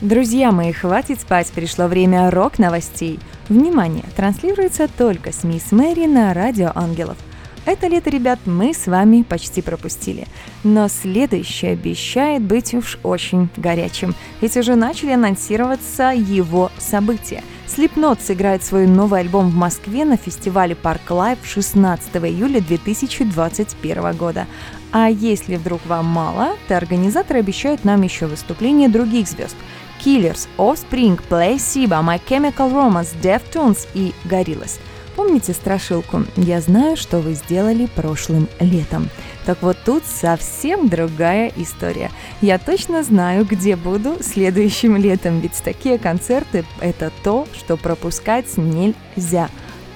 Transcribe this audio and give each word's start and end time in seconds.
Друзья 0.00 0.50
мои, 0.50 0.72
хватит 0.72 1.20
спать, 1.20 1.52
пришло 1.54 1.86
время 1.86 2.30
рок-новостей. 2.30 3.18
Внимание, 3.50 4.04
транслируется 4.16 4.88
только 4.88 5.30
с 5.30 5.44
Мисс 5.44 5.72
Мэри 5.72 6.06
на 6.06 6.32
Радио 6.32 6.72
Ангелов. 6.74 7.18
Это 7.66 7.86
лето, 7.86 8.08
ребят, 8.08 8.38
мы 8.46 8.72
с 8.72 8.86
вами 8.86 9.20
почти 9.20 9.60
пропустили. 9.60 10.26
Но 10.64 10.88
следующее 10.88 11.72
обещает 11.72 12.40
быть 12.40 12.72
уж 12.72 12.98
очень 13.02 13.50
горячим, 13.58 14.14
ведь 14.40 14.56
уже 14.56 14.74
начали 14.74 15.10
анонсироваться 15.10 16.12
его 16.16 16.72
события. 16.78 17.42
Slipknot 17.68 18.22
сыграет 18.22 18.64
свой 18.64 18.86
новый 18.86 19.20
альбом 19.20 19.50
в 19.50 19.54
Москве 19.54 20.06
на 20.06 20.16
фестивале 20.16 20.74
Park 20.74 21.10
Live 21.10 21.38
16 21.44 22.16
июля 22.16 22.62
2021 22.62 24.16
года. 24.16 24.46
А 24.92 25.08
если 25.10 25.56
вдруг 25.56 25.84
вам 25.84 26.06
мало, 26.06 26.56
то 26.68 26.76
организаторы 26.78 27.40
обещают 27.40 27.84
нам 27.84 28.00
еще 28.00 28.26
выступление 28.26 28.88
других 28.88 29.28
звезд– 29.28 29.56
Killers, 30.04 30.48
Offspring, 30.56 31.20
Placebo, 31.28 32.02
My 32.02 32.20
Chemical 32.28 32.72
Romance, 32.72 33.14
Deftones 33.22 33.86
и 33.94 34.12
Gorillaz. 34.24 34.80
Помните 35.16 35.52
страшилку 35.52 36.24
«Я 36.36 36.60
знаю, 36.60 36.96
что 36.96 37.18
вы 37.18 37.34
сделали 37.34 37.86
прошлым 37.94 38.48
летом». 38.58 39.10
Так 39.44 39.62
вот 39.62 39.76
тут 39.84 40.04
совсем 40.04 40.88
другая 40.88 41.52
история. 41.56 42.10
Я 42.40 42.58
точно 42.58 43.02
знаю, 43.02 43.44
где 43.44 43.76
буду 43.76 44.16
следующим 44.22 44.96
летом, 44.96 45.40
ведь 45.40 45.60
такие 45.62 45.98
концерты– 45.98 46.64
это 46.80 47.12
то, 47.22 47.46
что 47.52 47.76
пропускать 47.76 48.56
нельзя. 48.56 49.50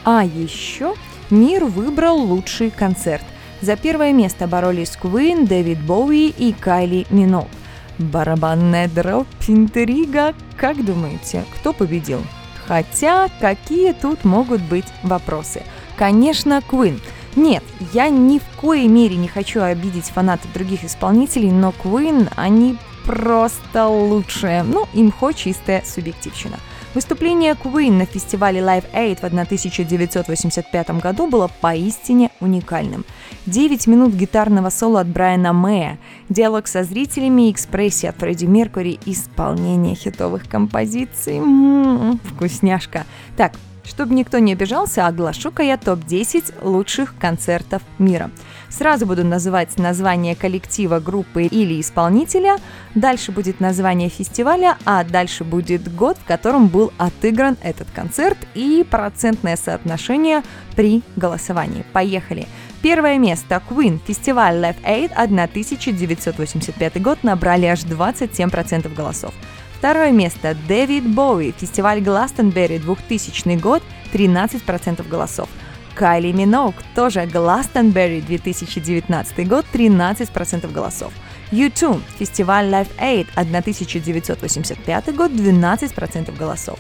А 0.05 0.25
еще 0.25 0.95
мир 1.31 1.65
выбрал 1.65 2.19
лучший 2.19 2.71
концерт. 2.71 3.25
За 3.63 3.77
первое 3.77 4.13
место 4.13 4.47
боролись 4.47 4.99
Queen, 5.01 5.47
Дэвид 5.47 5.81
Боуи 5.81 6.29
и 6.29 6.53
Кайли 6.53 7.07
Минок. 7.09 7.49
Барабанная 7.99 8.89
дробь, 8.89 9.27
интрига. 9.49 10.35
Как 10.57 10.85
думаете, 10.85 11.45
кто 11.55 11.73
победил? 11.73 12.23
Хотя, 12.67 13.29
какие 13.41 13.93
тут 13.93 14.25
могут 14.25 14.63
быть 14.63 14.87
вопросы? 15.03 15.63
Конечно, 15.97 16.61
Queen. 16.69 17.01
Нет, 17.37 17.63
я 17.93 18.09
ни 18.09 18.39
в 18.39 18.61
коей 18.61 18.89
мере 18.89 19.17
не 19.17 19.29
хочу 19.29 19.61
обидеть 19.61 20.07
фанатов 20.07 20.53
других 20.53 20.85
исполнителей, 20.85 21.51
но 21.51 21.73
Queen, 21.83 22.31
они 22.37 22.77
просто 23.05 23.87
лучшие. 23.87 24.63
Ну, 24.63 24.87
им 24.95 25.13
хоть 25.13 25.37
чистая 25.37 25.83
субъективщина. 25.85 26.59
Выступление 26.95 27.55
Queen 27.55 27.91
на 27.91 28.07
фестивале 28.07 28.61
Live 28.61 28.85
Aid 28.95 29.17
в 29.17 29.25
1985 29.25 30.91
году 31.01 31.27
было 31.27 31.51
поистине 31.61 32.31
уникальным. 32.39 33.05
9 33.47 33.89
минут 33.89 34.15
гитарного 34.15 34.71
соло 34.71 35.01
от 35.01 35.09
Брайана 35.09 35.53
Мэя, 35.53 35.99
диалог 36.29 36.69
со 36.69 36.85
зрителями 36.85 37.51
экспрессия 37.51 38.11
от 38.11 38.17
Фредди 38.19 38.45
Меркури, 38.45 39.01
исполнение 39.07 39.97
хитовых 39.97 40.49
композиций. 40.49 41.39
М-м-м, 41.39 42.21
вкусняшка. 42.23 43.07
Так, 43.37 43.55
чтобы 43.83 44.15
никто 44.15 44.39
не 44.39 44.53
обижался, 44.53 45.09
оглашу-ка 45.09 45.65
я 45.65 45.77
топ-10 45.77 46.63
лучших 46.63 47.17
концертов 47.19 47.83
мира. 47.99 48.31
Сразу 48.77 49.07
буду 49.07 49.25
называть 49.25 49.79
название 49.79 50.35
коллектива, 50.35 50.99
группы 50.99 51.45
или 51.45 51.81
исполнителя, 51.81 52.57
дальше 52.97 53.31
будет 53.31 53.61
название 53.61 54.09
фестиваля, 54.09 54.77
а 54.85 55.05
дальше 55.05 55.45
будет 55.45 55.95
год, 55.95 56.19
в 56.19 56.25
котором 56.25 56.67
был 56.67 56.93
отыгран 56.99 57.57
этот 57.63 57.89
концерт 57.95 58.37
и 58.55 58.85
процентное 58.91 59.57
соотношение 59.57 60.43
при 60.75 61.03
голосовании. 61.15 61.85
Поехали! 61.93 62.49
Первое 62.83 63.17
место. 63.17 63.63
Queen, 63.71 64.01
фестиваль 64.05 64.57
Live 64.57 64.83
Aid. 64.85 65.13
1985 65.15 67.01
год. 67.01 67.23
Набрали 67.23 67.67
аж 67.67 67.85
27% 67.85 68.93
голосов. 68.93 69.33
Второе 69.79 70.11
место. 70.11 70.57
Дэвид 70.67 71.07
Боуи, 71.15 71.55
фестиваль 71.57 72.01
Гластенберри 72.01 72.79
2000 72.79 73.57
год, 73.57 73.83
13% 74.13 75.09
голосов. 75.09 75.49
Кайли 75.95 76.33
Миноук, 76.33 76.75
тоже 76.95 77.27
Гластенберри 77.27 78.21
2019 78.21 79.49
год, 79.49 79.65
13% 79.73 80.73
голосов. 80.73 81.13
YouTube, 81.53 82.03
фестиваль 82.19 82.67
Live 82.67 82.89
Aid 82.99 83.29
1985 83.37 85.15
год, 85.15 85.31
12% 85.31 86.37
голосов. 86.37 86.79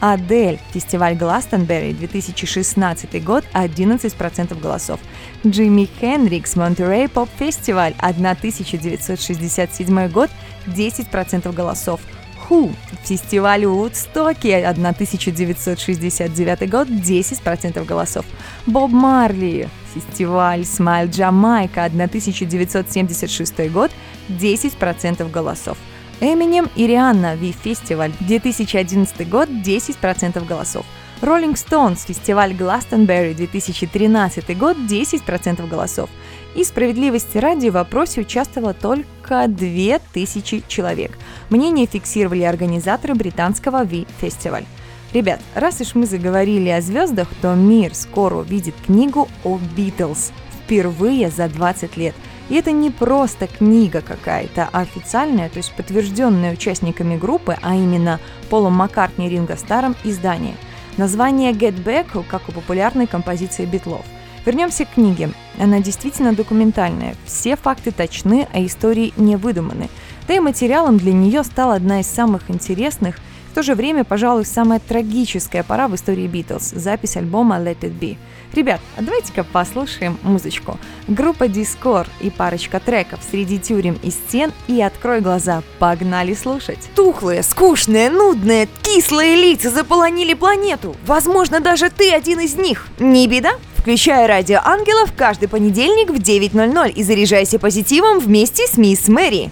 Адель, 0.00 0.58
фестиваль 0.72 1.14
Гластенберри 1.14 1.92
2016 1.92 3.24
год, 3.24 3.44
11% 3.54 4.60
голосов. 4.60 4.98
Джимми 5.46 5.88
Хенрикс, 6.00 6.56
Монтерей 6.56 7.08
Поп 7.08 7.28
Фестиваль 7.38 7.94
1967 7.98 10.08
год, 10.08 10.30
10% 10.66 11.52
голосов. 11.52 12.00
Who. 12.48 12.74
Фестиваль 13.04 13.64
Woodstock 13.64 14.44
1969 14.44 16.70
год 16.70 16.88
10% 16.88 17.84
голосов. 17.84 18.24
Боб 18.66 18.90
Марли. 18.90 19.68
Фестиваль 19.94 20.60
Smile 20.60 21.10
Jamaica 21.10 21.84
1976 21.84 23.70
год 23.70 23.90
10% 24.28 25.30
голосов. 25.30 25.76
Эминем 26.20 26.68
и 26.76 26.86
Рианна 26.86 27.36
Ви 27.36 27.52
Фестиваль 27.52 28.12
2011 28.20 29.28
год 29.28 29.48
10% 29.48 30.46
голосов. 30.46 30.84
Rolling 31.20 31.54
Stones, 31.54 32.06
фестиваль 32.06 32.52
Glastonbury 32.52 33.34
2013 33.34 34.56
год 34.58 34.76
10% 34.76 35.66
голосов. 35.68 36.10
И 36.54 36.64
справедливости 36.64 37.38
ради 37.38 37.68
в 37.68 37.74
вопросе 37.74 38.20
участвовало 38.20 38.74
только 38.74 39.46
2000 39.48 40.64
человек. 40.68 41.18
Мнение 41.50 41.86
фиксировали 41.86 42.42
организаторы 42.42 43.14
британского 43.14 43.84
V-фестиваль. 43.84 44.64
Ребят, 45.12 45.40
раз 45.54 45.80
уж 45.80 45.94
мы 45.94 46.06
заговорили 46.06 46.68
о 46.68 46.80
звездах, 46.80 47.28
то 47.40 47.54
мир 47.54 47.94
скоро 47.94 48.36
увидит 48.36 48.74
книгу 48.84 49.28
о 49.44 49.58
Битлз 49.76 50.32
впервые 50.64 51.30
за 51.30 51.48
20 51.48 51.96
лет. 51.96 52.14
И 52.48 52.56
это 52.56 52.72
не 52.72 52.90
просто 52.90 53.46
книга 53.46 54.02
какая-то, 54.02 54.68
а 54.72 54.80
официальная, 54.80 55.48
то 55.48 55.58
есть 55.58 55.72
подтвержденная 55.72 56.52
участниками 56.52 57.16
группы, 57.16 57.56
а 57.62 57.74
именно 57.74 58.20
Полом 58.50 58.74
Маккартни 58.74 59.26
и 59.26 59.30
Ринго 59.30 59.56
Старом 59.56 59.96
издание. 60.04 60.54
Название 60.96 61.52
Get 61.52 61.82
Back, 61.82 62.24
как 62.28 62.48
у 62.48 62.52
популярной 62.52 63.06
композиции 63.06 63.64
Битлов– 63.64 64.04
Вернемся 64.44 64.84
к 64.84 64.90
книге. 64.90 65.30
Она 65.58 65.80
действительно 65.80 66.34
документальная. 66.34 67.16
Все 67.24 67.56
факты 67.56 67.92
точны, 67.92 68.46
а 68.52 68.64
истории 68.64 69.14
не 69.16 69.36
выдуманы. 69.36 69.88
Да 70.28 70.34
и 70.34 70.40
материалом 70.40 70.98
для 70.98 71.12
нее 71.12 71.44
стала 71.44 71.74
одна 71.74 72.00
из 72.00 72.06
самых 72.06 72.50
интересных, 72.50 73.16
в 73.54 73.56
то 73.56 73.62
же 73.62 73.76
время, 73.76 74.02
пожалуй, 74.02 74.44
самая 74.44 74.80
трагическая 74.80 75.62
пора 75.62 75.86
в 75.86 75.94
истории 75.94 76.26
Битлз– 76.26 76.70
запись 76.74 77.16
альбома 77.16 77.54
Let 77.58 77.78
It 77.82 77.96
Be. 77.96 78.16
Ребят, 78.52 78.80
а 78.96 79.02
давайте-ка 79.02 79.44
послушаем 79.44 80.18
музычку. 80.24 80.76
Группа 81.06 81.44
Discord 81.44 82.08
и 82.20 82.30
парочка 82.30 82.80
треков 82.80 83.20
«Среди 83.30 83.60
тюрем 83.60 83.96
и 84.02 84.10
стен» 84.10 84.52
и 84.66 84.82
«Открой 84.82 85.20
глаза». 85.20 85.62
Погнали 85.78 86.34
слушать! 86.34 86.80
Тухлые, 86.96 87.44
скучные, 87.44 88.10
нудные, 88.10 88.66
кислые 88.82 89.36
лица 89.36 89.70
заполонили 89.70 90.34
планету. 90.34 90.96
Возможно, 91.06 91.60
даже 91.60 91.90
ты 91.90 92.10
один 92.10 92.40
из 92.40 92.56
них. 92.56 92.88
Не 92.98 93.28
беда? 93.28 93.52
Включай 93.76 94.26
радио 94.26 94.60
ангелов 94.64 95.12
каждый 95.14 95.46
понедельник 95.46 96.08
в 96.08 96.14
9.00 96.14 96.90
и 96.90 97.02
заряжайся 97.02 97.58
позитивом 97.58 98.18
вместе 98.18 98.66
с 98.66 98.78
мисс 98.78 99.08
Мэри. 99.08 99.42